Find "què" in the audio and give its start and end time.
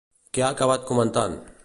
0.37-0.43